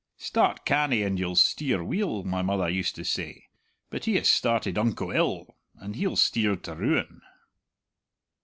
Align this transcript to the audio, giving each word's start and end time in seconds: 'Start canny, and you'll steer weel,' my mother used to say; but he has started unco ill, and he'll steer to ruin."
'Start 0.17 0.65
canny, 0.65 1.03
and 1.03 1.19
you'll 1.19 1.35
steer 1.35 1.83
weel,' 1.83 2.23
my 2.23 2.41
mother 2.41 2.67
used 2.67 2.95
to 2.95 3.03
say; 3.05 3.49
but 3.91 4.05
he 4.05 4.15
has 4.15 4.27
started 4.27 4.75
unco 4.75 5.11
ill, 5.11 5.55
and 5.75 5.95
he'll 5.95 6.15
steer 6.15 6.55
to 6.55 6.73
ruin." 6.73 7.21